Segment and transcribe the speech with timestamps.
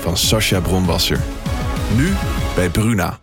[0.00, 1.20] van Sascha Bronwasser.
[1.96, 2.12] Nu
[2.54, 3.20] bij Bruna.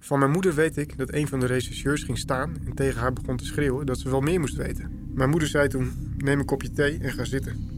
[0.00, 3.12] Van mijn moeder weet ik dat een van de rechercheurs ging staan en tegen haar
[3.12, 5.10] begon te schreeuwen dat ze wel meer moest weten.
[5.14, 7.70] Mijn moeder zei toen: Neem een kopje thee en ga zitten.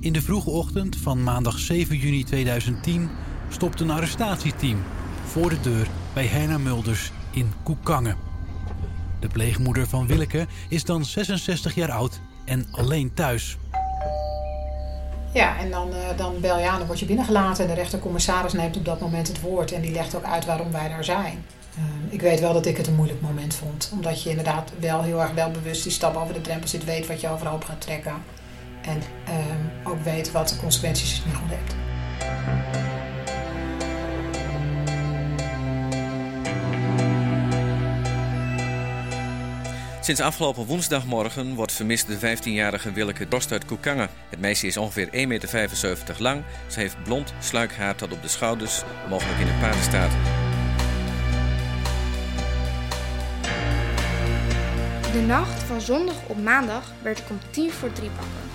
[0.00, 3.08] In de vroege ochtend van maandag 7 juni 2010
[3.48, 4.78] stopt een arrestatieteam
[5.24, 8.16] voor de deur bij Herna Mulders in Koekangen.
[9.20, 13.58] De pleegmoeder van Willeke is dan 66 jaar oud en alleen thuis.
[15.36, 17.64] Ja, en dan, uh, dan bel je aan, dan word je binnengelaten.
[17.64, 20.72] En de rechtercommissaris neemt op dat moment het woord en die legt ook uit waarom
[20.72, 21.44] wij daar zijn.
[21.78, 23.90] Uh, ik weet wel dat ik het een moeilijk moment vond.
[23.92, 27.06] Omdat je inderdaad wel heel erg wel bewust die stap over de drempel zit, weet
[27.06, 28.14] wat je overhoop gaat trekken.
[28.82, 31.85] En uh, ook weet wat de consequenties niet goed hebt.
[40.06, 44.08] Sinds afgelopen woensdagmorgen wordt vermist de 15-jarige Willeke Drost uit Koekangen.
[44.28, 46.42] Het meisje is ongeveer 1,75 meter lang.
[46.66, 50.10] Ze heeft blond sluikhaar tot op de schouders, mogelijk in een paardenstaat.
[55.12, 58.46] De nacht van zondag op maandag werd ik om tien voor drie wakker.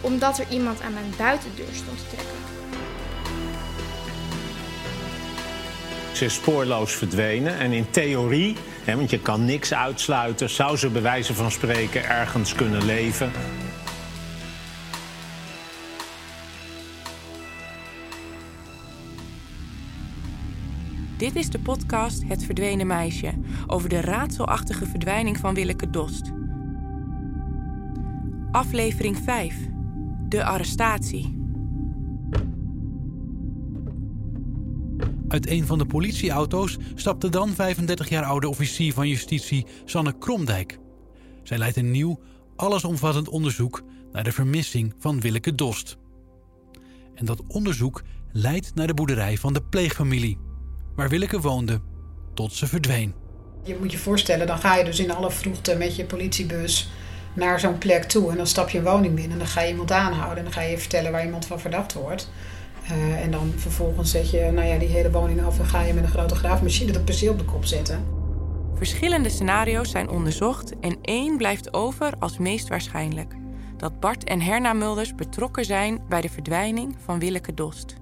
[0.00, 2.36] Omdat er iemand aan mijn buitendeur stond te trekken.
[6.12, 11.02] Ze is spoorloos verdwenen en in theorie, want je kan niks uitsluiten, zou ze bij
[11.02, 13.30] wijze van spreken ergens kunnen leven.
[21.16, 23.32] Dit is de podcast Het Verdwenen Meisje
[23.66, 26.32] over de raadselachtige verdwijning van Willeke Dost.
[28.50, 29.56] Aflevering 5.
[30.28, 31.43] De arrestatie.
[35.34, 40.78] Uit een van de politieauto's stapte dan 35 jaar oude officier van justitie Sanne Kromdijk.
[41.42, 42.20] Zij leidt een nieuw,
[42.56, 45.96] allesomvattend onderzoek naar de vermissing van Willeke Dost.
[47.14, 48.02] En dat onderzoek
[48.32, 50.38] leidt naar de boerderij van de pleegfamilie,
[50.96, 51.80] waar Willeke woonde,
[52.34, 53.14] tot ze verdween.
[53.62, 56.88] Je moet je voorstellen, dan ga je dus in alle vroegte met je politiebus
[57.32, 58.30] naar zo'n plek toe.
[58.30, 60.38] En dan stap je een woning binnen en dan ga je iemand aanhouden.
[60.38, 62.30] En dan ga je vertellen waar iemand van verdacht wordt.
[62.90, 65.94] Uh, en dan vervolgens zet je nou ja, die hele woning af en ga je
[65.94, 68.04] met een grote graafmachine dat perceel op de kop zetten.
[68.74, 73.34] Verschillende scenario's zijn onderzocht en één blijft over als meest waarschijnlijk.
[73.76, 77.96] Dat Bart en Herna Mulders betrokken zijn bij de verdwijning van Willeke Dost.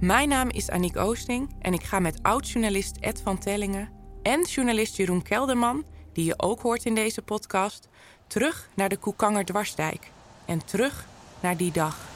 [0.00, 3.88] Mijn naam is Aniek Oosting en ik ga met oud-journalist Ed van Tellingen
[4.22, 7.88] en journalist Jeroen Kelderman, die je ook hoort in deze podcast,
[8.26, 10.10] terug naar de Koekanger Dwarsdijk.
[10.44, 11.06] En terug
[11.40, 12.13] naar die dag.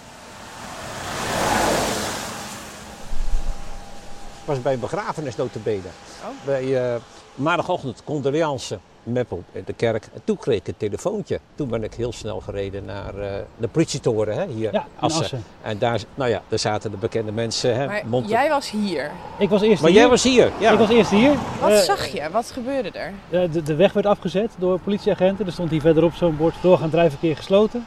[4.49, 5.89] Was bij een begrafenis notabene.
[6.23, 6.47] Oh.
[6.47, 6.95] Bij uh,
[7.35, 10.09] maandagochtend condoleance Meppel in de kerk.
[10.15, 11.41] En toen kreeg ik een telefoontje.
[11.55, 15.23] Toen ben ik heel snel gereden naar uh, de politietoren hè, hier, ja, Assen.
[15.23, 15.45] Assen.
[15.63, 17.77] En daar, nou ja, daar zaten de bekende mensen.
[17.77, 19.11] Hè, maar jij was hier?
[19.39, 20.01] Ik was eerst maar hier.
[20.01, 20.73] jij was hier, ja.
[20.73, 21.33] Ik was eerst hier.
[21.61, 22.31] Wat uh, zag je?
[22.31, 23.13] Wat gebeurde er?
[23.51, 25.47] De, de, weg werd afgezet door politieagenten.
[25.47, 27.87] Er stond hier verderop zo'n bord doorgaan drijfverkeer gesloten.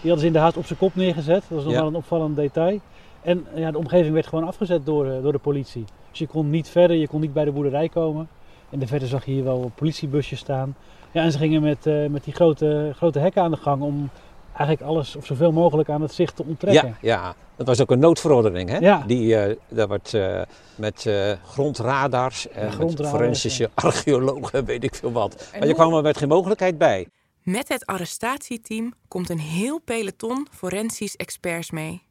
[0.00, 1.42] Die hadden ze in de haast op zijn kop neergezet.
[1.48, 1.78] Dat was nog ja.
[1.78, 2.80] wel een opvallend detail.
[3.24, 5.84] En ja, de omgeving werd gewoon afgezet door, door de politie.
[6.10, 8.28] Dus je kon niet verder, je kon niet bij de boerderij komen.
[8.70, 10.76] En de verder zag je hier wel politiebusjes staan.
[11.10, 14.10] Ja, en ze gingen met, uh, met die grote, grote hekken aan de gang om
[14.46, 16.96] eigenlijk alles of zoveel mogelijk aan het zicht te onttrekken.
[17.00, 17.34] Ja, ja.
[17.56, 18.68] dat was ook een noodverordening.
[18.68, 18.78] Hè?
[18.78, 19.04] Ja.
[19.06, 20.42] Die, uh, dat wordt uh,
[20.74, 21.10] met
[21.44, 23.70] grondradars en grondradars, met forensische ja.
[23.74, 25.48] archeologen, weet ik veel wat.
[25.52, 27.08] En maar je kwam er met geen mogelijkheid bij.
[27.42, 32.02] Met het arrestatieteam komt een heel peloton forensisch experts mee.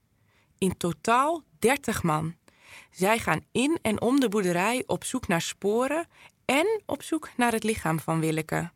[0.64, 2.36] In totaal 30 man.
[2.92, 6.08] Zij gaan in en om de boerderij op zoek naar sporen
[6.46, 8.72] en op zoek naar het lichaam van Willeke.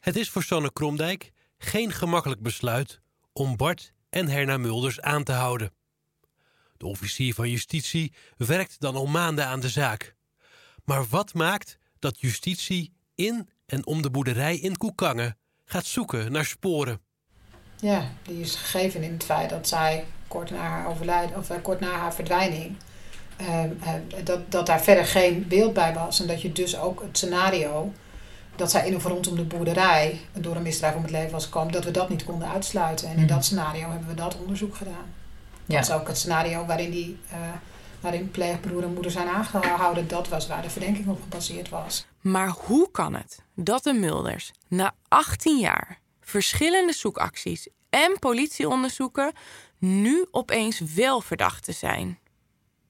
[0.00, 3.00] Het is voor Sanne Kromdijk geen gemakkelijk besluit
[3.32, 5.72] om Bart en Herna Mulders aan te houden.
[6.76, 10.14] De officier van justitie werkt dan al maanden aan de zaak.
[10.84, 16.44] Maar wat maakt dat justitie in en om de boerderij in Koekangen gaat zoeken naar
[16.44, 17.00] sporen?
[17.80, 20.06] Ja, die is gegeven in het feit dat zij
[20.36, 22.76] kort na haar overlijden of eh, kort na haar verdwijning.
[23.40, 26.20] Uh, uh, dat, dat daar verder geen beeld bij was.
[26.20, 27.92] En dat je dus ook het scenario
[28.56, 31.72] dat zij in of rondom de boerderij door een misdrijf om het leven was gekomen,
[31.72, 33.08] dat we dat niet konden uitsluiten.
[33.08, 33.34] En in Mhm.
[33.34, 35.14] dat scenario hebben we dat onderzoek gedaan.
[35.64, 35.76] Ja.
[35.80, 37.38] Dat is ook het scenario waarin, die, uh,
[38.00, 40.08] waarin pleegbroer en moeder zijn aangehouden.
[40.08, 42.06] Dat was waar de verdenking op gebaseerd was.
[42.20, 49.32] Maar hoe kan het dat de Mulders na 18 jaar verschillende zoekacties en politieonderzoeken
[49.78, 52.18] nu opeens wel verdachten zijn?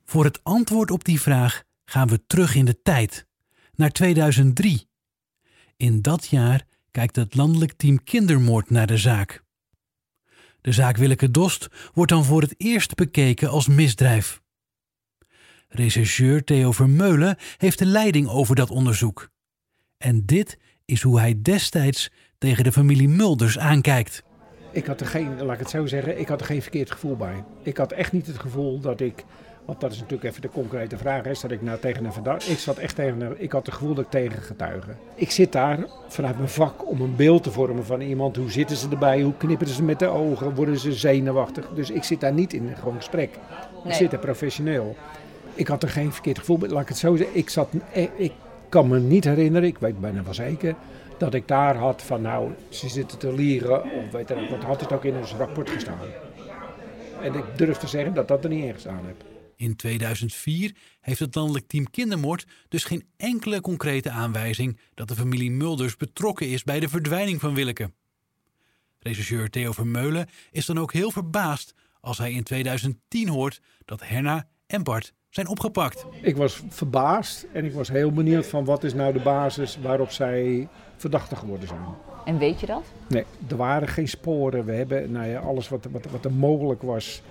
[0.04, 3.26] Voor het antwoord op die vraag gaan we terug in de tijd,
[3.74, 4.88] naar 2003.
[5.76, 9.44] In dat jaar kijkt het landelijk team kindermoord naar de zaak.
[10.60, 14.42] De zaak Willeke Dost wordt dan voor het eerst bekeken als misdrijf.
[15.68, 19.30] Rechercheur Theo Vermeulen heeft de leiding over dat onderzoek.
[19.98, 24.22] En dit is hoe hij destijds tegen de familie Mulders aankijkt.
[24.70, 27.16] Ik had er geen, laat ik het zo zeggen, ik had er geen verkeerd gevoel
[27.16, 27.44] bij.
[27.62, 29.24] Ik had echt niet het gevoel dat ik,
[29.64, 32.50] want dat is natuurlijk even de concrete vraag, is dat ik nou tegen een verdachte,
[32.50, 34.96] ik zat echt tegen een, ik had het gevoel dat ik tegen getuigen.
[35.14, 35.78] Ik zit daar
[36.08, 39.36] vanuit mijn vak om een beeld te vormen van iemand, hoe zitten ze erbij, hoe
[39.36, 41.68] knippen ze met de ogen, worden ze zenuwachtig.
[41.74, 43.30] Dus ik zit daar niet in een gewoon gesprek.
[43.32, 43.94] Ik Nee.
[43.94, 44.96] zit er professioneel.
[45.54, 47.36] Ik had er geen verkeerd gevoel bij, laat ik het zo zeggen.
[47.36, 48.32] Ik, zat, eh, ik
[48.68, 50.74] kan me niet herinneren, ik weet bijna wel zeker,
[51.18, 54.80] dat ik daar had van nou, ze zitten te lieren of weet ik wat, had
[54.80, 56.08] het ook in ons rapport gestaan.
[57.22, 59.24] En ik durf te zeggen dat dat er niet in gestaan heb.
[59.56, 65.50] In 2004 heeft het landelijk team kindermoord dus geen enkele concrete aanwijzing dat de familie
[65.50, 67.90] Mulders betrokken is bij de verdwijning van Willeke.
[68.98, 74.48] Rechercheur Theo Vermeulen is dan ook heel verbaasd als hij in 2010 hoort dat Herna
[74.66, 76.06] en Bart zijn opgepakt.
[76.22, 80.10] Ik was verbaasd en ik was heel benieuwd van wat is nou de basis waarop
[80.10, 81.81] zij verdachte geworden zijn.
[82.25, 82.82] En weet je dat?
[83.08, 84.64] Nee, er waren geen sporen.
[84.64, 87.22] We hebben nou ja, alles wat, wat, wat er mogelijk was.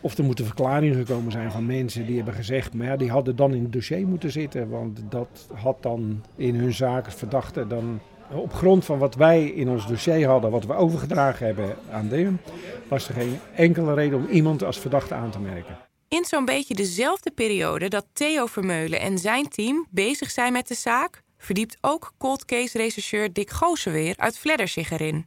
[0.00, 3.36] Of er moeten verklaringen gekomen zijn van mensen die hebben gezegd, maar ja, die hadden
[3.36, 4.68] dan in het dossier moeten zitten.
[4.68, 8.00] Want dat had dan in hun zaken verdachte dan
[8.34, 12.40] op grond van wat wij in ons dossier hadden, wat we overgedragen hebben aan DEUM,
[12.88, 15.78] was er geen enkele reden om iemand als verdachte aan te merken.
[16.08, 20.74] In zo'n beetje dezelfde periode dat Theo Vermeulen en zijn team bezig zijn met de
[20.74, 25.26] zaak, verdiept ook cold case rechercheur Dick Goosenweer uit Vledder zich erin.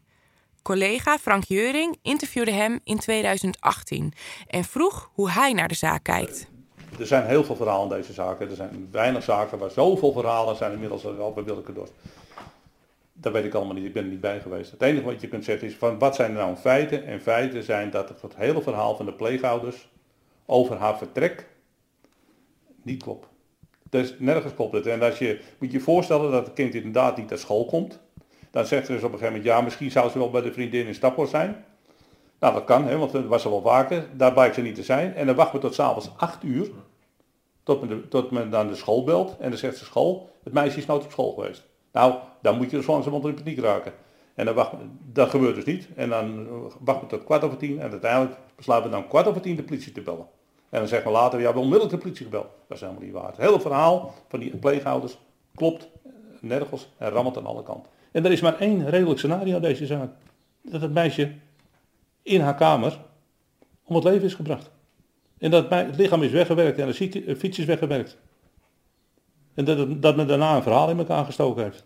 [0.62, 4.13] Collega Frank Jeuring interviewde hem in 2018
[4.47, 6.47] en vroeg hoe hij naar de zaak kijkt.
[7.00, 8.50] Er zijn heel veel verhalen in deze zaken.
[8.50, 11.94] Er zijn weinig zaken waar zoveel verhalen zijn inmiddels al bij Willeke Dorst.
[13.13, 14.71] Dat weet ik allemaal niet, ik ben er niet bij geweest.
[14.71, 17.06] Het enige wat je kunt zeggen is van wat zijn er nou feiten?
[17.06, 19.89] En feiten zijn dat het hele verhaal van de pleegouders
[20.45, 21.47] over haar vertrek
[22.81, 23.27] niet klopt.
[23.95, 24.86] Dus nergens klopt het.
[24.86, 28.00] En als je moet je voorstellen dat het kind inderdaad niet naar school komt.
[28.51, 30.53] Dan zegt ze dus op een gegeven moment, ja misschien zou ze wel bij de
[30.53, 31.65] vriendin in Staphorst zijn.
[32.39, 34.07] Nou dat kan, hè, want dat was ze wel vaker.
[34.13, 35.13] Daar blijkt ze niet te zijn.
[35.13, 36.71] En dan wachten we tot s'avonds 8 uur.
[37.63, 39.36] Tot men, de, tot men dan de school belt.
[39.39, 41.63] En dan zegt de school, het meisje is nooit op school geweest.
[41.92, 43.94] Nou, dan moet je dus langzamerhand in paniek raken.
[44.36, 44.71] En dan wacht,
[45.12, 45.88] dat gebeurt dus niet.
[45.95, 46.47] En dan
[46.80, 47.80] wachten we tot kwart over tien.
[47.80, 50.27] En uiteindelijk besluiten we dan kwart over tien de politie te bellen.
[50.69, 52.47] En dan zeggen we later, ja, we onmiddellijk de politie gebeld.
[52.68, 53.28] Dat is helemaal niet waar.
[53.28, 55.18] Het hele verhaal van die pleegouders
[55.56, 55.87] klopt
[56.40, 57.92] nergens en rammelt aan alle kanten.
[58.11, 60.09] En er is maar één redelijk scenario deze zaak.
[60.61, 61.33] Dat het meisje
[62.21, 62.99] in haar kamer
[63.83, 64.71] om het leven is gebracht.
[65.37, 68.18] En dat het lichaam is weggewerkt en de fiets is weggewerkt.
[69.54, 71.83] En dat, dat men daarna een verhaal in elkaar gestoken heeft.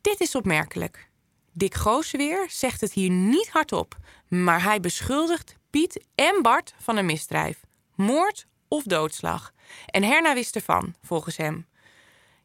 [0.00, 1.10] Dit is opmerkelijk.
[1.52, 3.96] Dick Goosenweer zegt het hier niet hardop,
[4.28, 7.65] maar hij beschuldigt Piet en Bart van een misdrijf.
[7.96, 9.52] Moord of doodslag.
[9.86, 11.66] En Herna wist ervan, volgens hem.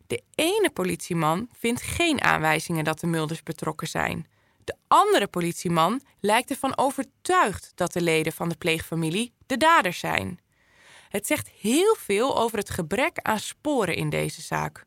[0.08, 4.28] De ene politieman vindt geen aanwijzingen dat de Mulders betrokken zijn.
[4.64, 10.40] De andere politieman lijkt ervan overtuigd dat de leden van de pleegfamilie de daders zijn.
[11.10, 14.86] Het zegt heel veel over het gebrek aan sporen in deze zaak.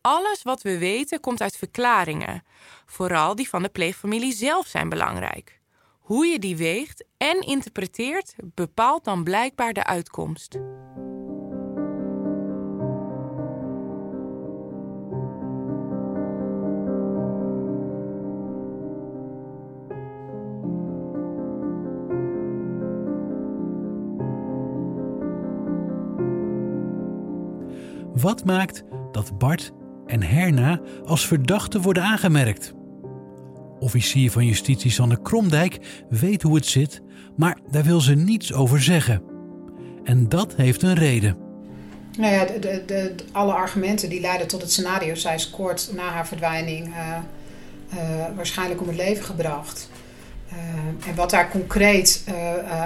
[0.00, 2.44] Alles wat we weten komt uit verklaringen.
[2.86, 5.60] Vooral die van de pleegfamilie zelf zijn belangrijk.
[6.08, 10.58] Hoe je die weegt en interpreteert bepaalt dan blijkbaar de uitkomst.
[28.14, 29.72] Wat maakt dat Bart
[30.06, 32.77] en Herna als verdachten worden aangemerkt?
[33.80, 37.02] Officier van Justitie Sanne Kromdijk weet hoe het zit,
[37.36, 39.22] maar daar wil ze niets over zeggen.
[40.04, 41.36] En dat heeft een reden.
[42.18, 45.14] Nou ja, de, de, de, alle argumenten die leiden tot het scenario.
[45.14, 47.16] Zij is kort na haar verdwijning uh,
[47.94, 48.00] uh,
[48.36, 49.90] waarschijnlijk om het leven gebracht.
[50.52, 52.24] Uh, en wat daar concreet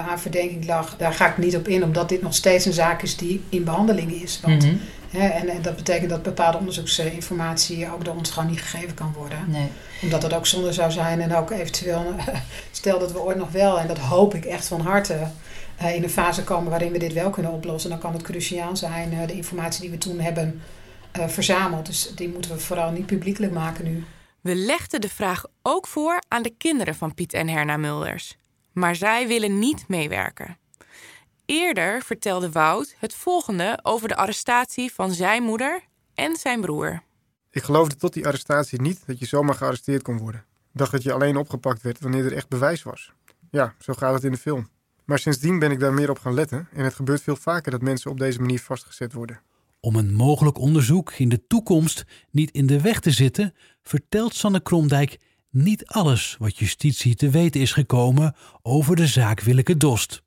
[0.07, 3.01] aan verdenking lag, daar ga ik niet op in, omdat dit nog steeds een zaak
[3.01, 4.39] is die in behandeling is.
[4.41, 4.79] Want, mm -hmm.
[5.13, 9.13] Hè, en, en, dat betekent dat bepaalde onderzoeksinformatie ook door ons gewoon niet gegeven kan
[9.17, 9.45] worden.
[9.47, 9.67] Nee.
[10.01, 12.15] Omdat dat ook zonde zou zijn en ook eventueel,
[12.71, 15.27] stel dat we ooit nog wel, en dat hoop ik echt van harte,
[15.81, 18.77] uh, in een fase komen waarin we dit wel kunnen oplossen, dan kan het cruciaal
[18.77, 20.61] zijn uh, de informatie die we toen hebben
[21.19, 21.85] uh, verzameld.
[21.85, 24.03] Dus die moeten we vooral niet publiekelijk maken nu.
[24.41, 28.37] We legden de vraag ook voor aan de kinderen van Piet en Herna Mulders.
[28.71, 30.57] Maar zij willen niet meewerken.
[31.53, 35.81] Eerder vertelde Wout het volgende over de arrestatie van zijn moeder
[36.13, 37.03] en zijn broer.
[37.51, 40.45] Ik geloofde tot die arrestatie niet dat je zomaar gearresteerd kon worden.
[40.73, 43.11] Ik dacht dat je alleen opgepakt werd wanneer er echt bewijs was.
[43.51, 44.69] Ja, zo gaat het in de film.
[45.05, 47.81] Maar sindsdien ben ik daar meer op gaan letten en het gebeurt veel vaker dat
[47.81, 49.41] mensen op deze manier vastgezet worden.
[49.79, 54.61] Om een mogelijk onderzoek in de toekomst niet in de weg te zitten, vertelt Sanne
[54.61, 55.19] Kromdijk
[55.49, 60.22] niet alles wat justitie te weten is gekomen over de zaak Willeke Dost.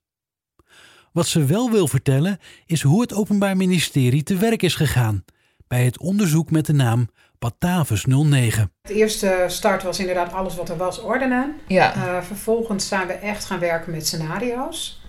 [1.16, 5.25] Wat ze wel wil vertellen is hoe het Openbaar Ministerie te werk is gegaan
[5.68, 7.08] bij het onderzoek met de naam
[7.38, 8.73] Batavus 09.
[8.82, 11.56] De eerste start was inderdaad alles wat er was ordenen.
[11.66, 11.96] Ja.
[11.96, 15.02] Uh, vervolgens zijn we echt gaan werken met scenario's.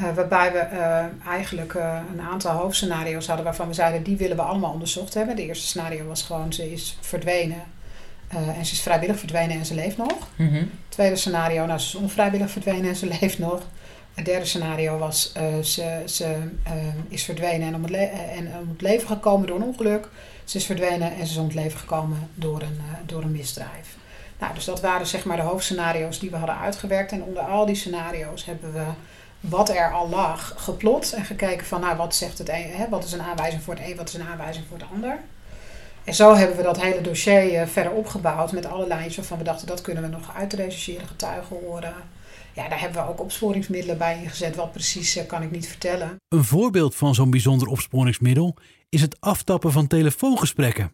[0.00, 1.74] Uh, waarbij we uh, eigenlijk
[2.12, 5.36] een aantal hoofdscenario's hadden waarvan we zeiden die willen we allemaal onderzocht hebben.
[5.36, 7.62] De eerste scenario was gewoon ze is verdwenen
[8.28, 10.28] en ze is vrijwillig verdwenen en ze leeft nog.
[10.36, 10.70] Mm -hmm.
[10.88, 13.62] Tweede scenario, nou ze is onvrijwillig verdwenen en ze leeft nog.
[14.18, 15.32] Het derde scenario was
[15.62, 16.36] ze, ze
[17.08, 17.92] is verdwenen en om, het
[18.36, 20.08] en om het leven gekomen door een ongeluk.
[20.44, 23.32] Ze is verdwenen en ze is om het leven gekomen door een, uh, door een
[23.32, 23.96] misdrijf.
[24.38, 27.12] Nou, dus dat waren zeg maar de hoofdscenario's die we hadden uitgewerkt.
[27.12, 28.84] En onder al die scenario's hebben we
[29.40, 31.12] wat er al lag geplot.
[31.12, 33.88] En gekeken van nou, wat zegt het een, hè, wat is een aanwijzing voor het
[33.88, 35.18] een, wat is een aanwijzing voor het ander.
[36.08, 39.44] En zo hebben we dat hele dossier uh, verder opgebouwd met alle lijntjes waarvan we
[39.44, 41.94] dachten dat kunnen we nog uitrechercheren, getuigen horen.
[42.54, 44.56] Ja, daar hebben we ook opsporingsmiddelen bij ingezet.
[44.56, 46.16] Wat precies uh, kan ik niet vertellen.
[46.28, 48.56] Een voorbeeld van zo'n bijzonder opsporingsmiddel
[48.88, 50.92] is het aftappen van telefoongesprekken.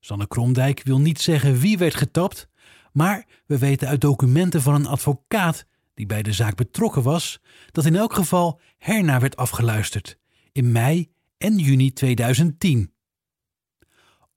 [0.00, 2.48] Sanne Kromdijk wil niet zeggen wie werd getapt,
[2.92, 7.84] maar we weten uit documenten van een advocaat die bij de zaak betrokken was, dat
[7.84, 10.18] in elk geval Herna werd afgeluisterd
[10.52, 12.93] in mei en juni 2010.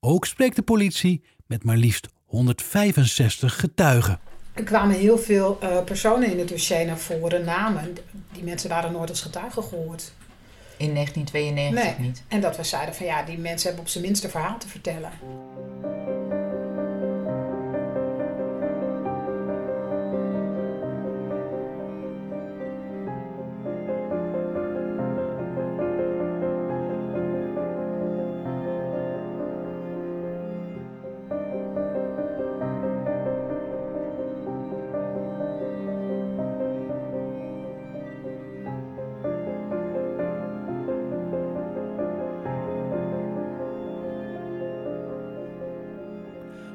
[0.09, 4.19] Ook spreekt de politie met maar liefst 165 getuigen.
[4.53, 7.97] Er kwamen heel veel uh, personen in het dossier naar voren, namen.
[8.31, 10.13] Die mensen waren nooit als getuigen gehoord.
[10.77, 12.07] In 1992 nee.
[12.07, 12.23] niet?
[12.27, 14.67] En dat we zeiden van ja, die mensen hebben op zijn minst een verhaal te
[14.67, 15.11] vertellen.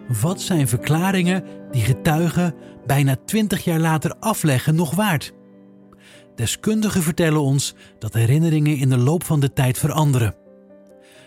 [0.09, 2.55] Wat zijn verklaringen die getuigen
[2.87, 5.33] bijna twintig jaar later afleggen nog waard?
[6.35, 10.35] Deskundigen vertellen ons dat herinneringen in de loop van de tijd veranderen.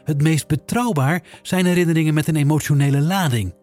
[0.03, 3.55] Het meest betrouwbaar zijn herinneringen met een emotionele lading,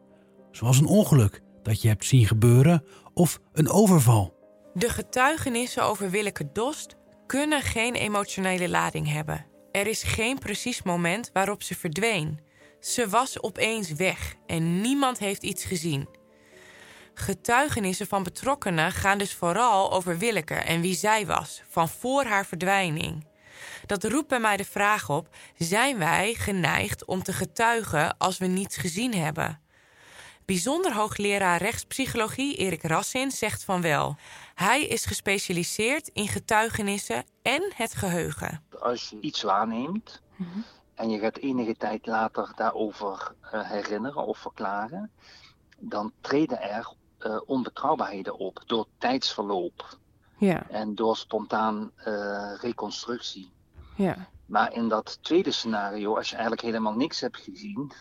[0.50, 4.34] zoals een ongeluk dat je hebt zien gebeuren of een overval.
[4.74, 9.46] De getuigenissen over Willeke Dost kunnen geen emotionele lading hebben.
[9.72, 12.40] Er is geen precies moment waarop ze verdween.
[12.82, 16.08] Ze was opeens weg en niemand heeft iets gezien.
[17.14, 22.46] Getuigenissen van betrokkenen gaan dus vooral over Willeke en wie zij was, van voor haar
[22.46, 23.26] verdwijning.
[23.86, 28.46] Dat roept bij mij de vraag op: zijn wij geneigd om te getuigen als we
[28.46, 29.60] niets gezien hebben?
[30.44, 34.16] Bijzonder hoogleraar rechtspsychologie Erik Rassin zegt van wel.
[34.54, 38.64] Hij is gespecialiseerd in getuigenissen en het geheugen.
[38.80, 40.64] Als je iets waarneemt mm-hmm.
[40.94, 45.10] En je gaat enige tijd later daarover uh, herinneren of verklaren,
[45.78, 49.98] dan treden er uh, onbetrouwbaarheden op door tijdsverloop
[50.38, 50.68] ja.
[50.68, 53.52] en door spontaan uh, reconstructie.
[53.96, 54.28] Ja.
[54.46, 57.92] Maar in dat tweede scenario, als je eigenlijk helemaal niks hebt gezien,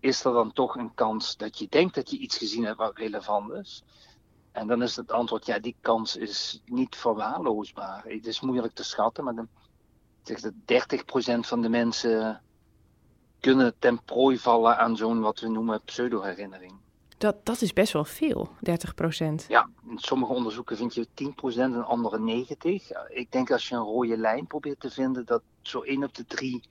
[0.00, 2.96] is er dan toch een kans dat je denkt dat je iets gezien hebt wat
[2.96, 3.82] relevant is.
[4.52, 8.04] En dan is het antwoord, ja, die kans is niet verwaarloosbaar.
[8.04, 9.48] Het is moeilijk te schatten, maar dan
[10.26, 10.54] zegt het
[11.36, 12.40] 30% van de mensen
[13.40, 16.72] kunnen ten prooi vallen aan zo'n wat we noemen pseudo-herinnering.
[17.18, 19.44] Dat, dat is best wel veel, 30 procent.
[19.48, 22.90] Ja, in sommige onderzoeken vind je 10 procent en andere 90.
[23.08, 26.24] Ik denk als je een rode lijn probeert te vinden, dat zo 1 op de
[26.24, 26.62] 3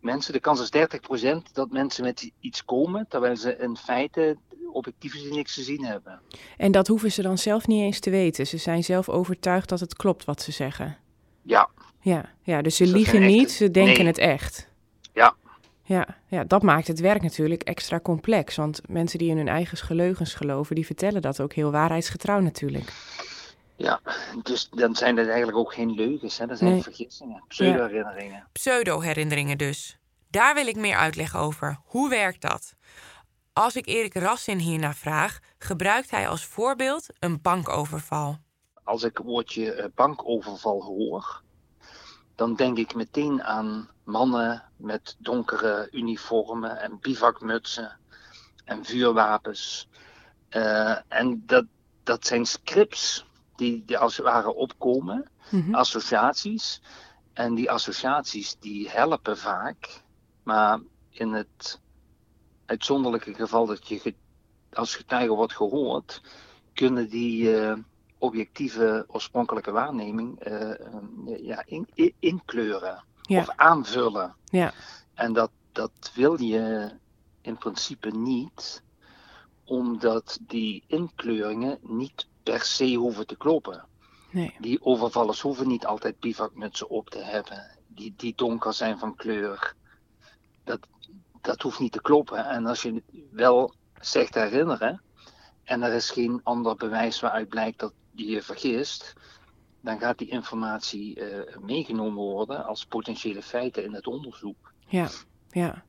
[0.00, 4.36] mensen, de kans is 30 procent dat mensen met iets komen, terwijl ze in feite
[4.72, 6.20] objectief gezien niks gezien hebben.
[6.56, 8.46] En dat hoeven ze dan zelf niet eens te weten.
[8.46, 10.98] Ze zijn zelf overtuigd dat het klopt wat ze zeggen.
[11.42, 11.70] Ja.
[12.00, 14.06] Ja, ja dus ze liegen niet, ze denken nee.
[14.06, 14.68] het echt.
[15.12, 15.34] Ja.
[15.82, 18.56] Ja, ja, dat maakt het werk natuurlijk extra complex.
[18.56, 22.92] Want mensen die in hun eigen leugens geloven, die vertellen dat ook heel waarheidsgetrouw natuurlijk.
[23.76, 24.00] Ja,
[24.42, 26.46] dus dan zijn het eigenlijk ook geen leugens, hè?
[26.46, 26.82] dat zijn Nee.
[26.82, 28.48] vergissingen, pseudo-herinneringen.
[28.52, 29.98] Pseudo-herinneringen dus.
[30.28, 31.78] Daar wil ik meer uitleg over.
[31.84, 32.74] Hoe werkt dat?
[33.52, 38.38] Als ik Erik Rassin hiernaar vraag, gebruikt hij als voorbeeld een bankoverval.
[38.84, 41.42] Als ik het woordje eh, bankoverval hoor,
[42.40, 47.98] dan denk ik meteen aan mannen met donkere uniformen en bivakmutsen
[48.64, 49.88] en vuurwapens.
[50.48, 51.64] Eh, en dat,
[52.02, 53.24] dat zijn scripts
[53.56, 55.74] die, die als het ware opkomen, Mhm.
[55.74, 56.80] associaties.
[57.32, 60.02] En die associaties die helpen vaak,
[60.42, 60.80] maar
[61.10, 61.80] in het
[62.66, 64.14] uitzonderlijke geval dat je ge-
[64.72, 66.22] als getuige wordt gehoord,
[66.74, 67.76] kunnen die eh,
[68.20, 70.96] objectieve oorspronkelijke waarneming eh, eh,
[71.40, 73.40] ja, in, in- inkleuren Ja.
[73.40, 74.34] of aanvullen.
[74.44, 74.72] Ja.
[75.14, 76.90] En dat, dat wil je
[77.40, 78.82] in principe niet,
[79.64, 83.84] omdat die inkleuringen niet per se hoeven te kloppen.
[84.30, 84.56] Nee.
[84.60, 89.74] Die overvallers hoeven niet altijd bivakmutsen op te hebben, die, die donker zijn van kleur.
[90.64, 90.78] Dat,
[91.40, 92.44] dat hoeft niet te kloppen.
[92.46, 95.02] En als je wel zegt herinneren,
[95.64, 99.12] en er is geen ander bewijs waaruit blijkt dat je je vergist,
[99.80, 104.72] dan gaat die informatie eh, meegenomen worden als potentiële feiten in het onderzoek.
[104.86, 105.08] Ja,
[105.50, 105.84] ja.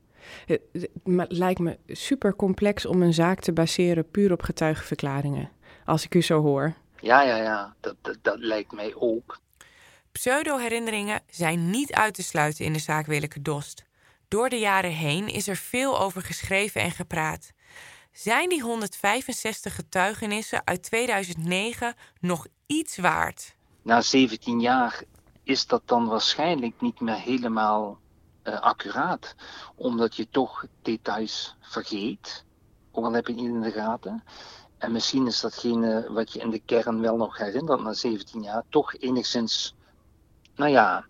[0.46, 5.50] Het, het ma- lijkt me super complex om een zaak te baseren puur op getuigenverklaringen.
[5.84, 6.74] Als ik u zo hoor.
[7.00, 9.40] Ja, ja, ja, dat, dat, dat lijkt mij ook.
[10.12, 13.84] Pseudo-herinneringen zijn niet uit te sluiten in de zaak Willeke Dost.
[14.28, 17.52] Door de jaren heen is er veel over geschreven en gepraat.
[18.12, 23.56] Zijn die 165 getuigenissen uit 2009 nog iets waard?
[23.82, 25.02] Na 17 jaar
[25.42, 27.98] is dat dan waarschijnlijk niet meer helemaal
[28.42, 29.34] eh, accuraat,
[29.74, 32.44] omdat je toch details vergeet,
[32.90, 34.24] ook al heb je niet in de gaten.
[34.78, 38.62] En misschien is datgene wat je in de kern wel nog herinnert na 17 jaar,
[38.68, 39.74] toch enigszins,
[40.54, 41.06] nou ja,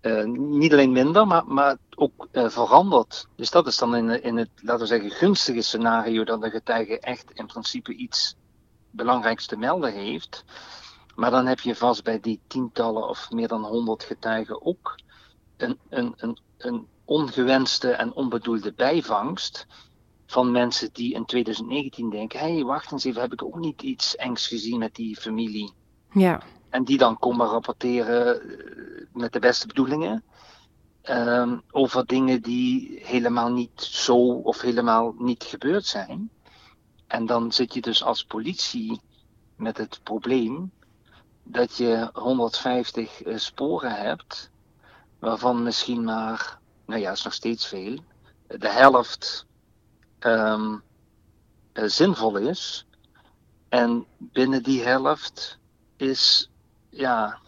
[0.00, 3.26] eh, niet alleen minder, maar, maar ook eh, veranderd.
[3.36, 7.00] Dus dat is dan in, in het, laten we zeggen, gunstige scenario dat de getuige
[7.00, 8.36] echt in principe iets
[8.90, 10.44] belangrijks te melden heeft.
[11.14, 14.94] Maar dan heb je vast bij die tientallen of meer dan honderd getuigen ook
[15.56, 19.66] een, een, een, een ongewenste en onbedoelde bijvangst
[20.26, 23.82] van mensen die in 2019 denken: hé, hey, wacht eens even, heb ik ook niet
[23.82, 25.72] iets engs gezien met die familie?
[26.12, 30.24] Ja, En die dan komen rapporteren eh, met de beste bedoelingen.
[31.02, 36.30] Ehm, over dingen die helemaal niet zo of helemaal niet gebeurd zijn.
[37.06, 39.00] En dan zit je dus als politie
[39.56, 40.72] met het probleem
[41.42, 44.50] dat je 150 eh, sporen hebt,
[45.18, 47.98] waarvan misschien maar, nou ja, is nog steeds veel,
[48.46, 49.46] de helft
[50.18, 50.76] ehm,
[51.72, 52.86] eh, zinvol is.
[53.68, 55.58] En binnen die helft
[55.96, 56.50] is
[56.88, 57.38] ja,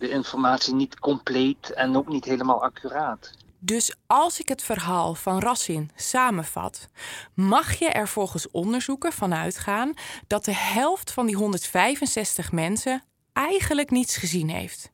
[0.00, 3.30] de informatie niet compleet en ook niet helemaal accuraat.
[3.58, 6.88] Dus als ik het verhaal van Rassin samenvat,
[7.34, 9.94] mag je er volgens onderzoeken van uitgaan
[10.26, 14.90] dat de helft van die 165 mensen eigenlijk niets gezien heeft.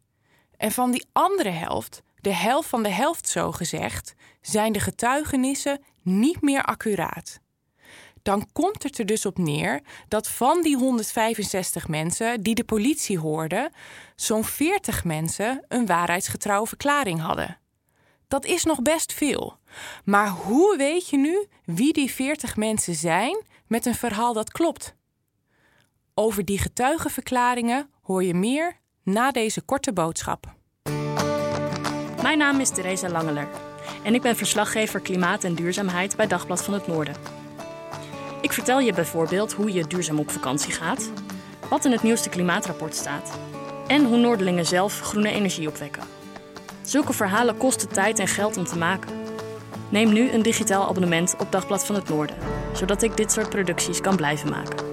[0.57, 5.83] En van die andere helft, de helft van de helft zo gezegd, zijn de getuigenissen
[6.03, 7.41] niet meer accuraat.
[8.27, 13.19] Dan komt het er dus op neer dat van die 165 mensen die de politie
[13.19, 13.71] hoorde,
[14.17, 17.59] zo'n 40 mensen een waarheidsgetrouwe verklaring hadden.
[18.29, 19.59] Dat is nog best veel.
[20.05, 24.95] Maar hoe weet je nu wie die 40 mensen zijn met een verhaal dat klopt?
[26.15, 30.55] Over die getuigenverklaringen hoor je meer na deze korte boodschap.
[32.23, 33.49] Mijn naam is Theresa Langeler
[34.05, 37.46] en ik ben verslaggever Klimaat en Duurzaamheid bij Dagblad van het Noorden.
[38.41, 41.11] Ik vertel je bijvoorbeeld hoe je duurzaam op vakantie gaat,
[41.71, 43.39] wat in het nieuwste klimaatrapport staat
[43.87, 46.03] en hoe Noordelingen zelf groene energie opwekken.
[46.83, 49.11] Zulke verhalen kosten tijd en geld om te maken.
[49.89, 52.37] Neem nu een digitaal abonnement op Dagblad van het Noorden,
[52.75, 54.85] zodat ik dit soort producties kan blijven maken.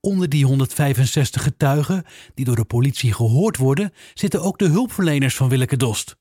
[0.00, 5.48] Onder die 165 getuigen die door de politie gehoord worden, zitten ook de hulpverleners van
[5.48, 6.16] Willeke Dost.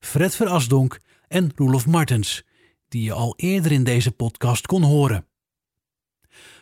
[0.00, 2.42] Fred Verasdonk en Roelof Martens,
[2.88, 5.26] die je al eerder in deze podcast kon horen.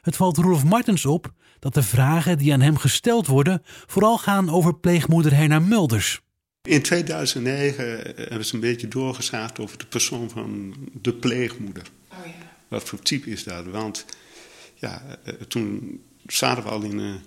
[0.00, 4.50] Het valt Roelof Martens op dat de vragen die aan hem gesteld worden vooral gaan
[4.50, 6.20] over pleegmoeder Herna Mulders.
[6.62, 11.86] In 2009 hebben ze een beetje doorgezaagd over de persoon van de pleegmoeder.
[12.12, 12.32] Oh ja.
[12.68, 13.66] Wat voor type is dat?
[13.66, 14.06] Want
[14.74, 17.20] ja, eh, toen zaten we al in een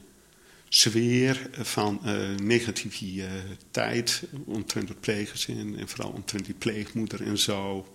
[0.74, 7.88] sfeer van uh, negativiteit omtrent het pleeggezin en vooral omtrent die pleegmoeder en zo.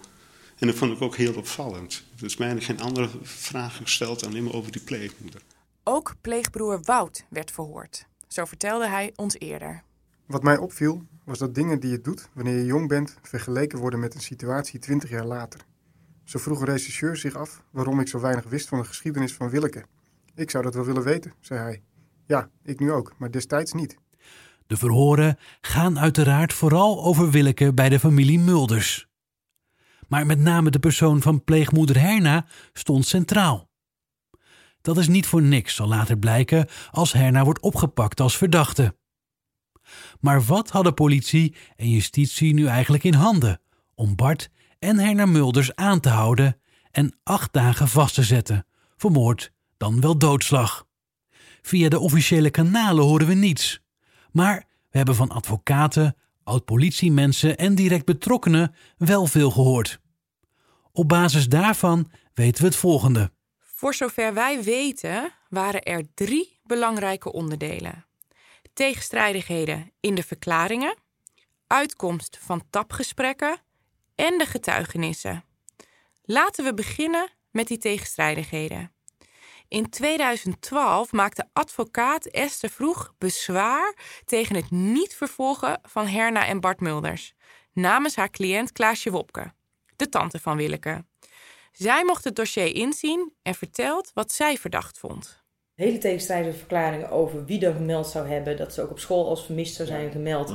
[0.59, 2.05] En dat vond ik ook heel opvallend.
[2.19, 5.41] Er is mij geen andere vraag gesteld dan alleen maar over die pleegmoeder.
[5.85, 8.07] Ook pleegbroer Wout werd verhoord.
[8.29, 9.83] Zo vertelde hij ons eerder.
[10.27, 14.01] Wat mij opviel was dat dingen die je doet wanneer je jong bent vergeleken worden
[14.01, 15.61] met een situatie 20 jaar later.
[16.25, 19.51] Zo vroeg een rechercheur zich af waarom ik zo weinig wist van de geschiedenis van
[19.51, 19.85] Willeke.
[20.35, 21.83] Ik zou dat wel willen weten, zei hij.
[22.27, 23.99] Ja, ik nu ook, maar destijds niet.
[24.67, 29.07] De verhoren gaan uiteraard vooral over Willeke bij de familie Mulders.
[30.09, 33.69] Maar met name de persoon van pleegmoeder Herna stond centraal.
[34.81, 38.97] Dat is niet voor niks, zal later blijken als Herna wordt opgepakt als verdachte.
[40.21, 43.61] Maar wat hadden politie en justitie nu eigenlijk in handen
[43.95, 46.61] om Bart en Herna Mulders aan te houden
[46.91, 50.87] en acht dagen vast te zetten, vermoord dan wel doodslag?
[51.67, 53.81] Via de officiële kanalen horen we niets.
[54.33, 60.01] Maar we hebben van advocaten, oud-politiemensen en direct betrokkenen wel veel gehoord.
[60.93, 63.33] Op basis daarvan weten we het volgende.
[63.59, 68.07] Voor zover wij weten waren er drie belangrijke onderdelen:
[68.73, 70.97] tegenstrijdigheden in de verklaringen,
[71.67, 73.59] uitkomst van tapgesprekken
[74.15, 75.45] en de getuigenissen.
[76.23, 78.96] Laten we beginnen met die tegenstrijdigheden.
[79.69, 86.81] In 2012 maakte advocaat Esther Vroeg bezwaar tegen het niet vervolgen van Herna en Bart
[86.81, 87.35] Mulders
[87.73, 89.53] namens haar cliënt Klaasje Wopke,
[89.97, 91.05] de tante van Willeke.
[91.73, 95.45] Zij mocht het dossier inzien en vertelt wat zij verdacht vond.
[95.75, 98.57] Hele tegenstrijdige verklaringen over wie er gemeld zou hebben.
[98.57, 100.55] Dat ze ook op school als vermist zou zijn gemeld.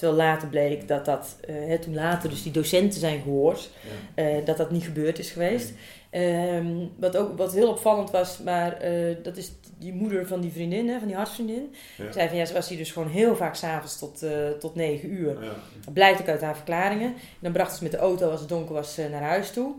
[0.00, 3.70] Terwijl later bleek dat dat, uh, toen later dus die docenten zijn gehoord,
[4.16, 5.72] uh, dat dat niet gebeurd is geweest.
[6.10, 10.52] Um, wat ook wat heel opvallend was, maar uh, dat is die moeder van die
[10.52, 11.74] vriendin, hè, van die hartsvriendin.
[11.96, 12.12] Ja.
[12.12, 14.24] Zei van ja, ze was hier dus gewoon heel vaak s'avonds tot,
[14.60, 15.44] tot negen uur.
[15.44, 15.52] Ja.
[15.84, 17.08] Dat blijkt ook uit haar verklaringen.
[17.08, 19.74] En dan bracht ze met de auto als het donker was naar huis toe.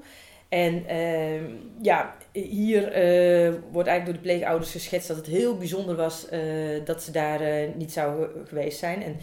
[0.50, 1.42] En uh,
[1.82, 6.40] ja, hier uh, wordt eigenlijk door de pleegouders geschetst dat het heel bijzonder was uh,
[6.86, 9.04] dat ze daar niet zou geweest zijn.
[9.04, 9.18] En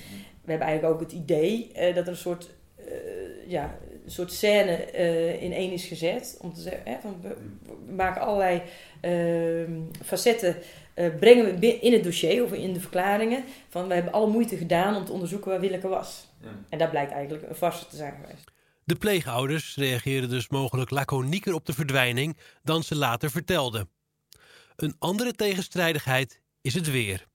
[0.48, 2.48] we hebben eigenlijk ook het idee dat er een soort,
[3.46, 4.90] ja, een soort scène
[5.40, 6.38] in één is gezet.
[6.40, 7.36] Om te zeggen, hè, van, we,
[7.86, 8.62] we, maken allerlei
[9.00, 10.56] ehm, facetten,
[10.94, 13.44] brengen we in het dossier of in de verklaringen.
[13.68, 16.28] Van we hebben alle moeite gedaan om te onderzoeken waar Willeke was.
[16.42, 16.48] Ja.
[16.68, 18.44] En dat blijkt eigenlijk een vaste te zijn geweest.
[18.88, 23.88] De pleegouders reageerden dus mogelijk laconieker op de verdwijning dan ze later vertelden.
[24.76, 27.27] Een andere tegenstrijdigheid is het weer.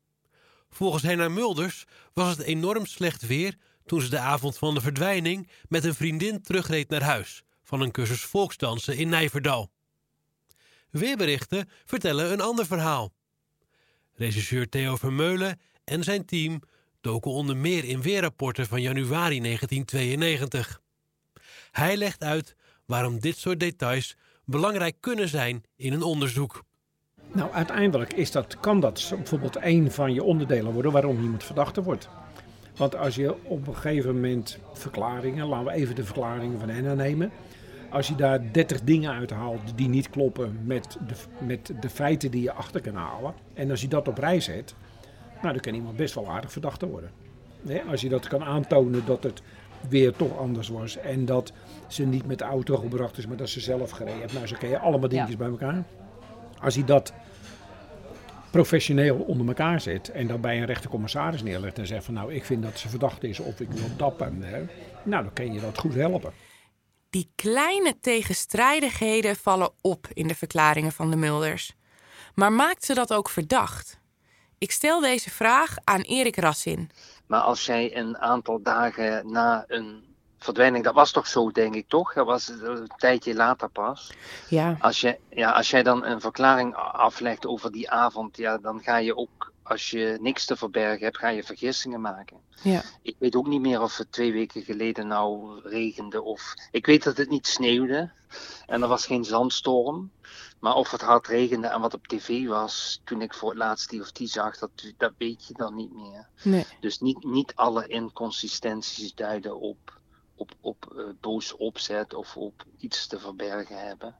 [0.73, 3.55] Volgens Henna Mulders was het enorm slecht weer
[3.85, 7.91] toen ze de avond van de verdwijning met een vriendin terugreed naar huis van een
[7.91, 9.71] cursus volksdansen in Nijverdal.
[10.89, 13.13] Weerberichten vertellen een ander verhaal.
[14.13, 16.61] Regisseur Theo Vermeulen en zijn team
[17.01, 20.81] doken onder meer in weerrapporten van januari 1992.
[21.71, 22.55] Hij legt uit
[22.85, 26.63] waarom dit soort details belangrijk kunnen zijn in een onderzoek.
[27.33, 31.83] Nou, uiteindelijk is dat, kan dat bijvoorbeeld een van je onderdelen worden waarom iemand verdachte
[31.83, 32.09] wordt.
[32.75, 36.93] Want als je op een gegeven moment verklaringen, laten we even de verklaringen van Henna
[36.93, 37.31] nemen.
[37.89, 42.41] Als je daar 30 dingen uithaalt die niet kloppen met de, met de feiten die
[42.41, 43.33] je achter kan halen.
[43.53, 44.75] En als je dat op rij zet,
[45.41, 47.11] nou, dan kan iemand best wel aardig verdachte worden.
[47.89, 49.41] als je dat kan aantonen dat het
[49.89, 50.97] weer toch anders was.
[50.97, 51.51] En dat
[51.87, 54.33] ze niet met de auto gebracht is, maar dat ze zelf gereden heeft.
[54.33, 55.83] Nou, zo ken je allemaal dingetjes bij elkaar.
[56.61, 57.13] Als hij dat
[58.53, 62.45] professioneel onder elkaar zet en dan bij een rechtercommissaris neerlegt en zegt van nou, ik
[62.45, 64.41] vind dat ze verdacht is of ik wil tappen.
[64.41, 64.65] Hè,
[65.03, 66.33] nou, dan kan je dat goed helpen.
[67.09, 71.75] Die kleine tegenstrijdigheden vallen op in de verklaringen van de Mulders.
[72.35, 73.99] Maar maakt ze dat ook verdacht?
[74.57, 76.89] Ik stel deze vraag aan Erik Rassin.
[77.27, 80.12] Maar als jij een aantal dagen na een
[80.43, 82.13] verdwijning, dat was toch zo, denk ik, toch?
[82.13, 84.13] Dat was een tijdje later pas.
[84.49, 84.77] Ja.
[84.79, 88.97] Als, je, ja, als jij dan een verklaring aflegt over die avond, ja, dan ga
[88.97, 92.37] je ook, als je niks te verbergen hebt, ga je vergissingen maken.
[92.61, 92.81] Ja.
[93.01, 96.53] Ik weet ook niet meer of het twee weken geleden nou regende of...
[96.71, 98.11] Ik weet dat het niet sneeuwde
[98.65, 100.11] en er was geen zandstorm.
[100.59, 103.89] Maar of het hard regende en wat op tv was toen ik voor het laatst
[103.89, 106.27] die of die zag, dat, dat weet je dan niet meer.
[106.43, 106.65] Nee.
[106.79, 110.01] Dus niet, niet alle inconsistenties duiden op
[110.43, 114.15] op, op uh, boos opzet of op iets te verbergen hebben.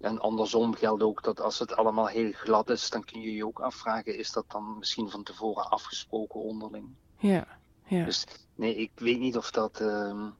[0.00, 3.46] En andersom geldt ook dat als het allemaal heel glad is, dan kun je je
[3.46, 6.94] ook afvragen, is dat dan misschien van tevoren afgesproken onderling?
[7.18, 7.46] Ja,
[7.84, 8.04] ja.
[8.04, 9.80] Dus nee, ik weet niet of dat.
[9.80, 10.34] Um,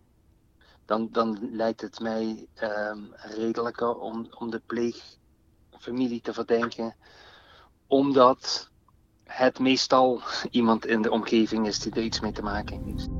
[0.84, 6.96] dan, dan lijkt het mij um, redelijker om, om de pleegfamilie te verdenken,
[7.86, 8.70] omdat
[9.24, 13.17] het meestal iemand in de omgeving is die er iets mee te maken heeft.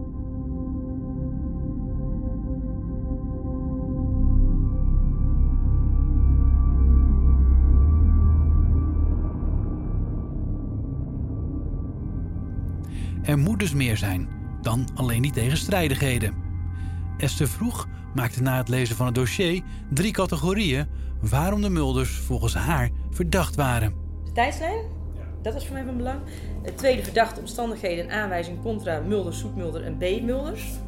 [13.29, 14.29] Er moet dus meer zijn
[14.63, 16.35] dan alleen die tegenstrijdigheden.
[17.19, 20.87] Esther Vroeg maakte na het lezen van het dossier drie categorieën
[21.21, 23.95] waarom de Mulders volgens haar verdacht waren.
[24.25, 24.85] De tijdslijn,
[25.43, 26.21] dat was voor mij van belang.
[26.63, 30.79] Het tweede verdachte omstandigheden en aanwijzing contra Mulders, Soetmulder en B-Mulders.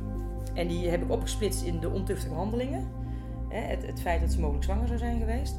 [0.54, 2.88] En die heb ik opgesplitst in de ontuchtige handelingen.
[3.48, 5.54] Het, het feit dat ze mogelijk zwanger zou zijn geweest.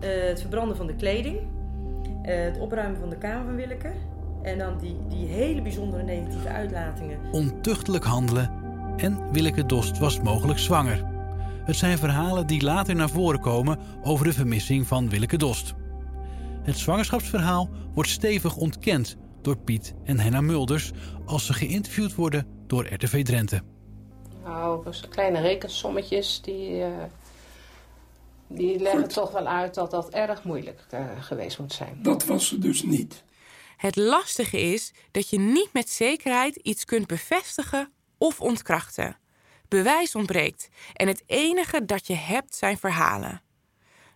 [0.00, 1.38] Uh, het verbranden van de kleding.
[1.38, 3.92] Uh, het opruimen van de kamer van Willeke.
[4.46, 7.18] En dan die, die hele bijzondere negatieve uitlatingen.
[7.32, 8.50] Ontuchtelijk handelen
[8.96, 11.04] en Willeke Dost was mogelijk zwanger.
[11.64, 15.74] Het zijn verhalen die later naar voren komen over de vermissing van Willeke Dost.
[16.62, 20.92] Het zwangerschapsverhaal wordt stevig ontkend door Piet en Henna Mulders
[21.24, 23.62] als ze geïnterviewd worden door RTV Drenthe.
[24.44, 26.86] Nou, dus kleine rekensommetjes die, uh,
[28.46, 31.98] die leggen toch wel uit dat dat erg moeilijk uh, geweest moet zijn.
[32.02, 33.24] Dat was ze dus niet.
[33.76, 39.18] Het lastige is dat je niet met zekerheid iets kunt bevestigen of ontkrachten.
[39.68, 43.42] Bewijs ontbreekt en het enige dat je hebt zijn verhalen.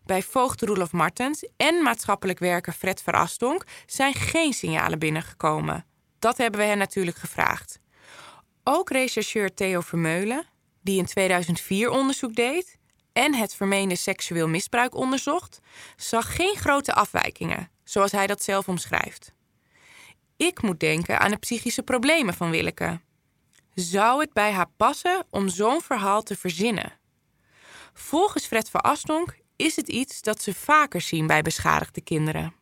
[0.04, 5.86] Bij voogd Roelof Martens en maatschappelijk werker Fred Verastonk zijn geen signalen binnengekomen.
[6.18, 7.80] Dat hebben we hen natuurlijk gevraagd.
[8.64, 10.46] Ook rechercheur Theo Vermeulen,
[10.82, 12.78] die in 2004 onderzoek deed
[13.12, 15.60] en het vermeende seksueel misbruik onderzocht,
[15.96, 19.32] zag geen grote afwijkingen, zoals hij dat zelf omschrijft.
[20.48, 23.00] Ik moet denken aan de psychische problemen van Willeke.
[23.74, 26.92] Zou het bij haar passen om zo'n verhaal te verzinnen?
[27.92, 32.52] Volgens Fred van Astonk is het iets dat ze vaker zien bij beschadigde kinderen.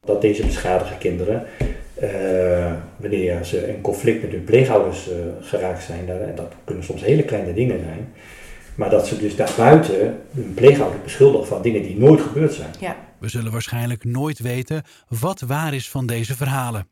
[0.00, 1.46] Dat deze beschadigde kinderen,
[2.02, 7.00] uh, wanneer ze in conflict met hun pleegouders uh, geraakt zijn, en dat kunnen soms
[7.00, 8.14] hele kleine dingen zijn,
[8.74, 12.74] maar dat ze dus daarbuiten hun pleegouder beschuldigen van dingen die nooit gebeurd zijn.
[12.80, 12.96] Ja.
[13.18, 16.90] We zullen waarschijnlijk nooit weten wat waar is van deze verhalen.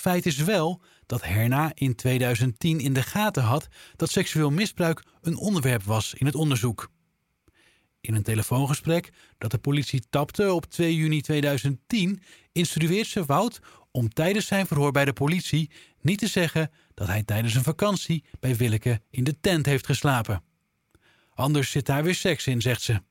[0.00, 5.36] Feit is wel dat Herna in 2010 in de gaten had dat seksueel misbruik een
[5.36, 6.90] onderwerp was in het onderzoek.
[8.00, 13.60] In een telefoongesprek dat de politie tapte op 2 juni 2010 instrueert ze Wout
[13.90, 18.24] om tijdens zijn verhoor bij de politie niet te zeggen dat hij tijdens een vakantie
[18.40, 20.42] bij Willeke in de tent heeft geslapen.
[21.34, 23.02] Anders zit daar weer seks in, zegt ze.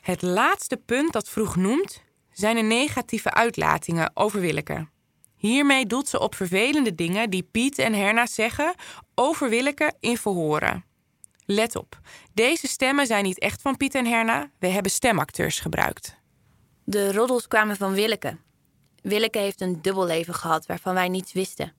[0.00, 2.02] Het laatste punt dat Vroeg noemt
[2.32, 4.88] zijn de negatieve uitlatingen over Willeke.
[5.36, 8.74] Hiermee doet ze op vervelende dingen die Piet en Herna zeggen
[9.14, 10.84] over Willeke in verhoren.
[11.44, 12.00] Let op,
[12.34, 16.16] deze stemmen zijn niet echt van Piet en Herna, we hebben stemacteurs gebruikt.
[16.84, 18.36] De roddels kwamen van Willeke.
[19.02, 21.72] Willeke heeft een dubbel leven gehad waarvan wij niets wisten.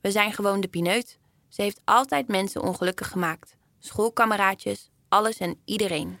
[0.00, 1.18] We zijn gewoon de pineut.
[1.48, 3.56] Ze heeft altijd mensen ongelukkig gemaakt.
[3.78, 6.18] Schoolkameraadjes, alles en iedereen.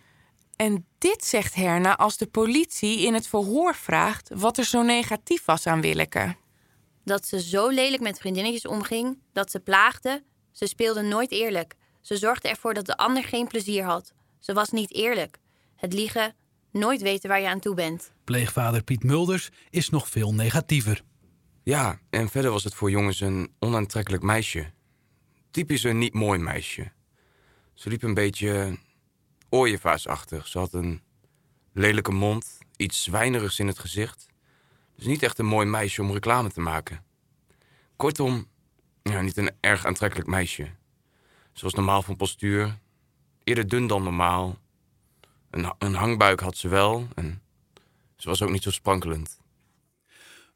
[0.62, 5.44] En dit zegt Herna als de politie in het verhoor vraagt wat er zo negatief
[5.44, 6.36] was aan Willeke.
[7.04, 10.22] Dat ze zo lelijk met vriendinnetjes omging, dat ze plaagde.
[10.52, 11.74] Ze speelde nooit eerlijk.
[12.00, 14.12] Ze zorgde ervoor dat de ander geen plezier had.
[14.38, 15.38] Ze was niet eerlijk.
[15.76, 16.34] Het liegen,
[16.72, 18.12] nooit weten waar je aan toe bent.
[18.24, 21.02] Pleegvader Piet Mulders is nog veel negatiever.
[21.62, 24.72] Ja, en verder was het voor jongens een onaantrekkelijk meisje.
[25.50, 26.92] Typisch een niet mooi meisje.
[27.74, 28.78] Ze liep een beetje
[29.52, 30.46] ooievaarsachtig.
[30.46, 31.02] Ze had een
[31.72, 34.26] lelijke mond, iets zwijnerigs in het gezicht.
[34.96, 37.04] Dus niet echt een mooi meisje om reclame te maken.
[37.96, 38.46] Kortom,
[39.02, 40.70] ja, niet een erg aantrekkelijk meisje.
[41.52, 42.78] Ze was normaal van postuur,
[43.44, 44.58] eerder dun dan normaal.
[45.50, 47.42] Een, een hangbuik had ze wel en
[48.16, 49.40] ze was ook niet zo sprankelend.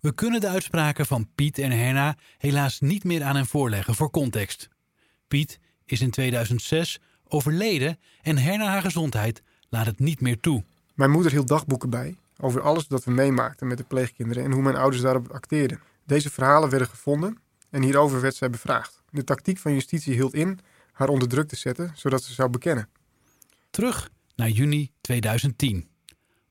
[0.00, 4.10] We kunnen de uitspraken van Piet en Herna helaas niet meer aan hen voorleggen voor
[4.10, 4.68] context.
[5.28, 10.64] Piet is in 2006 overleden en Herna haar gezondheid laat het niet meer toe.
[10.94, 14.62] Mijn moeder hield dagboeken bij over alles dat we meemaakten met de pleegkinderen en hoe
[14.62, 15.80] mijn ouders daarop acteerden.
[16.04, 17.38] Deze verhalen werden gevonden
[17.70, 19.02] en hierover werd zij bevraagd.
[19.10, 20.58] De tactiek van justitie hield in
[20.92, 22.88] haar onder druk te zetten, zodat ze zou bekennen.
[23.70, 25.88] Terug naar juni 2010.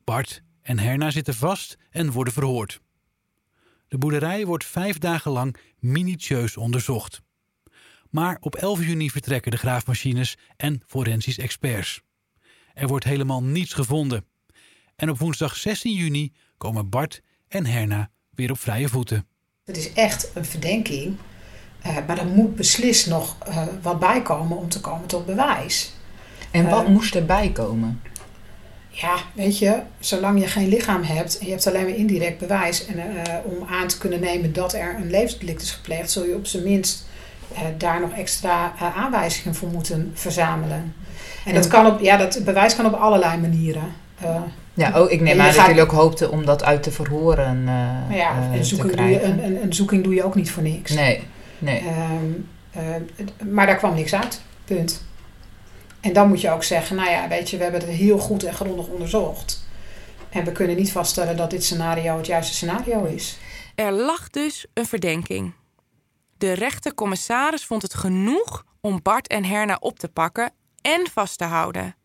[0.04, 2.82] Bart en Herna zitten vast en worden verhoord.
[3.88, 7.22] De boerderij wordt vijf dagen lang minutieus onderzocht.
[8.16, 12.02] Maar op 11 juni vertrekken de graafmachines en forensisch experts.
[12.74, 14.26] Er wordt helemaal niets gevonden.
[14.96, 19.28] En op woensdag 16 juni komen Bart en Herna weer op vrije voeten.
[19.66, 21.18] Het is echt een verdenking,
[21.86, 25.94] uh, maar er moet beslist nog uh, wat bijkomen om te komen tot bewijs.
[26.52, 28.02] En wat uh, moest erbij komen?
[28.90, 32.86] Ja, weet je, zolang je geen lichaam hebt en je hebt alleen maar indirect bewijs
[32.86, 33.00] en,
[33.44, 36.64] om aan te kunnen nemen dat er een levensdelict is gepleegd, zul je op zijn
[36.64, 37.06] minst
[37.78, 40.96] daar nog extra aanwijzingen voor moeten verzamelen.
[41.46, 43.94] En dat, kan op, ja, dat bewijs kan op allerlei manieren.
[44.74, 47.62] Ja, oh, ik neem aan dat jullie ook hoopten om dat uit te verhoren
[48.10, 50.52] uh, ja, uh, een, zoeking doe je, een, een, een, zoeking doe je ook niet
[50.52, 50.92] voor niks.
[50.92, 51.24] Nee,
[51.60, 51.84] nee.
[52.22, 54.42] Um, uh, maar daar kwam niks uit.
[54.66, 55.04] Punt.
[56.00, 58.44] En dan moet je ook zeggen, nou ja, weet je, we hebben het heel goed
[58.44, 59.68] en grondig onderzocht.
[60.30, 63.38] En we kunnen niet vaststellen dat dit scenario het juiste scenario is.
[63.76, 65.54] Er lag dus een verdenking.
[66.46, 71.44] De rechtercommissaris vond het genoeg om Bart en Herna op te pakken en vast te
[71.44, 71.96] houden.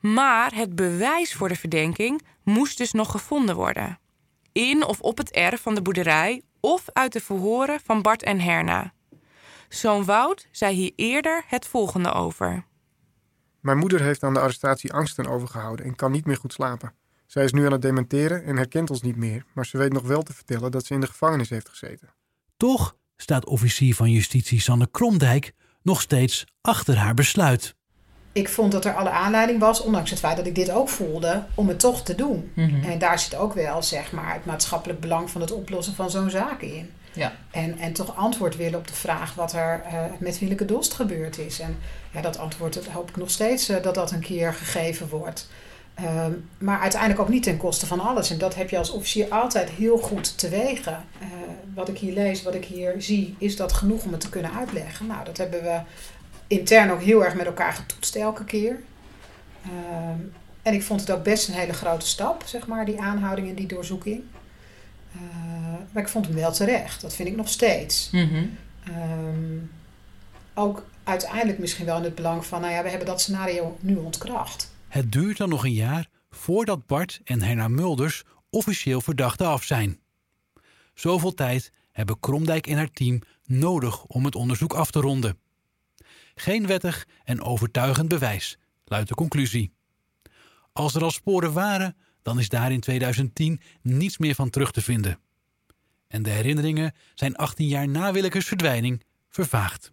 [0.00, 3.98] Maar het bewijs voor de verdenking moest dus nog gevonden worden.
[4.52, 8.40] In of op het erf van de boerderij of uit de verhoren van Bart en
[8.40, 8.92] Herna.
[9.68, 12.64] Zoon Wout zei hier eerder het volgende over.
[13.60, 16.94] Mijn moeder heeft aan de arrestatie angsten overgehouden en kan niet meer goed slapen.
[17.26, 20.06] Zij is nu aan het dementeren en herkent ons niet meer, maar ze weet nog
[20.06, 22.14] wel te vertellen dat ze in de gevangenis heeft gezeten.
[22.56, 27.74] Toch staat officier van justitie Sanne Kromdijk nog steeds achter haar besluit
[28.34, 31.42] ik vond dat er alle aanleiding was, ondanks het feit dat ik dit ook voelde,
[31.54, 32.50] om het toch te doen.
[32.54, 32.84] Mhm.
[32.84, 36.30] En daar zit ook wel zeg maar, het maatschappelijk belang van het oplossen van zo'n
[36.30, 36.90] zaak in.
[37.12, 37.32] Ja.
[37.50, 41.38] En, en toch antwoord willen op de vraag wat er uh, met Willeke Dost gebeurd
[41.38, 41.60] is.
[41.60, 41.76] En
[42.12, 45.48] ja, dat antwoord dat hoop ik nog steeds uh, dat dat een keer gegeven wordt.
[46.00, 46.26] Uh,
[46.58, 48.30] maar uiteindelijk ook niet ten koste van alles.
[48.30, 51.04] En dat heb je als officier altijd heel goed te wegen.
[51.20, 51.26] Eh,
[51.74, 54.52] wat ik hier lees, wat ik hier zie, is dat genoeg om het te kunnen
[54.52, 55.06] uitleggen?
[55.06, 55.80] Nou, dat hebben we
[56.46, 58.80] intern ook heel erg met elkaar getoetst elke keer.
[59.66, 59.70] Uh,
[60.62, 63.54] en ik vond het ook best een hele grote stap, zeg maar, die aanhouding en
[63.54, 64.22] die doorzoeking.
[65.16, 65.20] Uh,
[65.92, 67.00] maar ik vond hem wel terecht.
[67.00, 68.10] Dat vind ik nog steeds.
[68.12, 68.56] Mm -hmm.
[68.88, 69.70] um,
[70.54, 73.96] ook uiteindelijk misschien wel in het belang van, nou ja, we hebben dat scenario nu
[73.96, 74.72] ontkracht.
[74.94, 80.00] Het duurt dan nog een jaar voordat Bart en Herna Mulders officieel verdachten af zijn.
[80.94, 85.38] Zoveel tijd hebben Kromdijk en haar team nodig om het onderzoek af te ronden.
[86.34, 89.72] Geen wettig en overtuigend bewijs, luidt de conclusie.
[90.72, 94.82] Als er al sporen waren, dan is daar in 2010 niets meer van terug te
[94.82, 95.18] vinden.
[96.08, 99.92] En de herinneringen zijn 18 jaar na Willekes verdwijning vervaagd.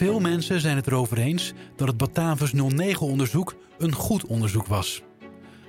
[0.00, 5.02] Veel mensen zijn het erover eens dat het Batavus 09-onderzoek een goed onderzoek was.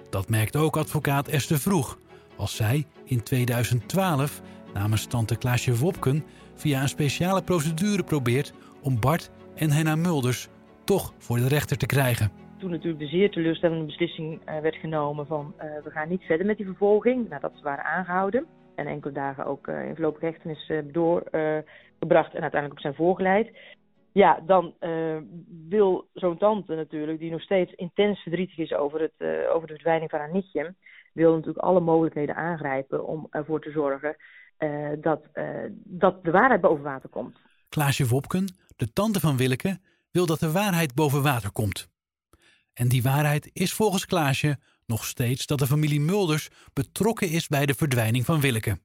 [0.10, 1.98] Dat merkt ook advocaat Esther Vroeg,
[2.38, 4.42] als zij in 2012
[4.74, 6.24] namens tante Klaasje Wopken
[6.56, 10.48] via een speciale procedure probeert om Bart en Henna Mulders
[10.84, 12.32] toch voor de rechter te krijgen.
[12.60, 16.46] Toen natuurlijk de zeer teleurstellende beslissing uh, werd genomen van uh, we gaan niet verder
[16.46, 20.72] met die vervolging, nadat ze waren aangehouden en enkele dagen ook uh, in voorlopige hechtenis
[20.92, 23.50] doorgebracht en uiteindelijk op zijn voorgeleid
[24.12, 25.18] ja, dan uh,
[25.70, 29.74] wil zo'n tante natuurlijk, die nog steeds intens verdrietig is over, het, uh, over de
[29.74, 30.76] verdwijning van haar nichtje,
[31.14, 34.16] wil natuurlijk alle mogelijkheden aangrijpen om ervoor te zorgen
[34.60, 35.22] uh, dat,
[35.84, 37.38] dat de waarheid boven water komt.
[37.70, 39.80] Klaasje Wopken, de tante van Willeke,
[40.12, 41.90] wil dat de waarheid boven water komt.
[42.74, 47.66] En die waarheid is volgens Klaasje nog steeds dat de familie Mulders betrokken is bij
[47.66, 48.80] de verdwijning van Willeke.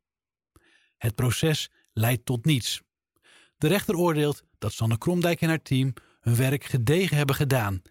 [0.97, 2.86] Het proces leidt tot niets.
[3.59, 7.83] De rechter oordeelt dat Sanne Kromdijk en haar team hun werk gedegen hebben gedaan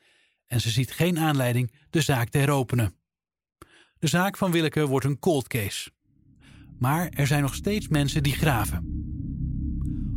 [0.47, 2.93] en ze ziet geen aanleiding de zaak te heropenen.
[3.99, 5.91] De zaak van Willeke wordt een cold case.
[6.80, 9.04] Maar er zijn nog steeds mensen die graven.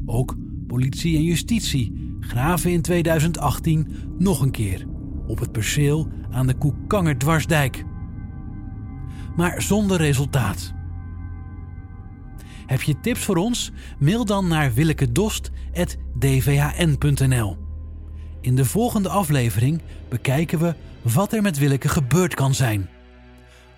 [0.07, 4.87] Ook politie en justitie graven in 2018 nog een keer
[5.27, 7.85] op het perceel aan de Koekanger dwarsdijk.
[9.37, 10.77] Maar zonder resultaat.
[12.69, 13.71] Heb je tips voor ons?
[13.99, 17.57] Mail dan naar willekedost.dvhn.nl.
[18.41, 22.89] In de volgende aflevering bekijken we wat er met Willeke gebeurd kan zijn.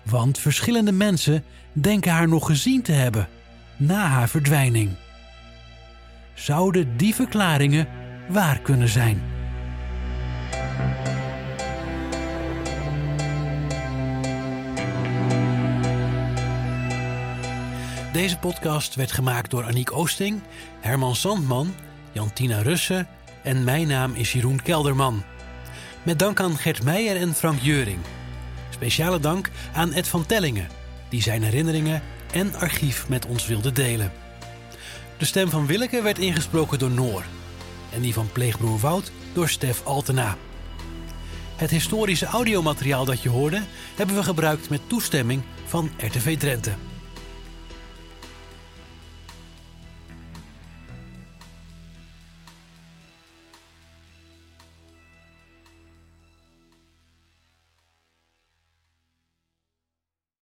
[0.03, 3.27] Want verschillende mensen denken haar nog gezien te hebben
[3.77, 4.89] na haar verdwijning.
[6.33, 7.87] Zouden die verklaringen
[8.29, 9.21] waar kunnen zijn?
[18.11, 20.41] Deze podcast werd gemaakt door Aniek Oosting,
[20.79, 21.73] Herman Sandman,
[22.11, 23.07] Jantina Russen
[23.43, 25.23] en mijn naam is Jeroen Kelderman.
[26.03, 27.99] Met dank aan Gert Meijer en Frank Jeuring.
[28.69, 30.67] Speciale dank aan Ed van Tellingen,
[31.09, 32.01] die zijn herinneringen
[32.31, 34.11] en archief met ons wilde delen.
[35.17, 37.23] De stem van Willeke werd ingesproken door Noor.
[37.93, 40.37] En die van pleegbroer Wout door Stef Altena.
[41.55, 43.61] Het historische audiomateriaal dat je hoorde
[43.95, 46.90] hebben we gebruikt met toestemming van RTV Drenthe.